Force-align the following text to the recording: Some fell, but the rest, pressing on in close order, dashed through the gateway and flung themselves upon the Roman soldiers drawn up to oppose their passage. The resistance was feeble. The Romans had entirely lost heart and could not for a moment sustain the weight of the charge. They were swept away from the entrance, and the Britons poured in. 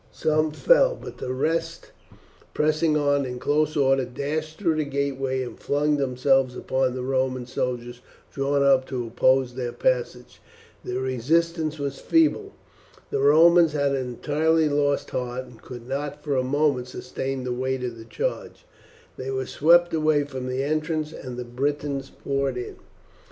Some 0.11 0.51
fell, 0.51 0.97
but 0.99 1.19
the 1.19 1.31
rest, 1.31 1.91
pressing 2.55 2.97
on 2.97 3.23
in 3.23 3.37
close 3.37 3.77
order, 3.77 4.03
dashed 4.03 4.57
through 4.57 4.77
the 4.77 4.83
gateway 4.83 5.43
and 5.43 5.59
flung 5.59 5.97
themselves 5.97 6.57
upon 6.57 6.95
the 6.95 7.03
Roman 7.03 7.45
soldiers 7.45 8.01
drawn 8.33 8.63
up 8.63 8.87
to 8.87 9.05
oppose 9.05 9.53
their 9.53 9.71
passage. 9.71 10.41
The 10.83 10.97
resistance 10.99 11.77
was 11.77 11.99
feeble. 11.99 12.53
The 13.11 13.19
Romans 13.21 13.73
had 13.73 13.93
entirely 13.93 14.67
lost 14.67 15.11
heart 15.11 15.45
and 15.45 15.61
could 15.61 15.87
not 15.87 16.23
for 16.23 16.35
a 16.35 16.41
moment 16.41 16.87
sustain 16.87 17.43
the 17.43 17.53
weight 17.53 17.83
of 17.83 17.95
the 17.95 18.05
charge. 18.05 18.65
They 19.17 19.29
were 19.29 19.45
swept 19.45 19.93
away 19.93 20.23
from 20.23 20.47
the 20.47 20.63
entrance, 20.63 21.13
and 21.13 21.37
the 21.37 21.45
Britons 21.45 22.09
poured 22.09 22.57
in. 22.57 22.77